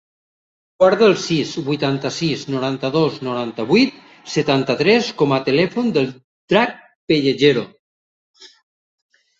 Guarda 0.83 1.03
el 1.07 1.11
sis, 1.25 1.51
vuitanta-sis, 1.67 2.45
noranta-dos, 2.55 3.19
noranta-vuit, 3.29 4.01
setanta-tres 4.39 5.13
com 5.23 5.37
a 5.39 5.43
telèfon 5.51 5.95
del 6.01 6.13
Drac 6.55 6.77
Pellejero. 7.13 7.69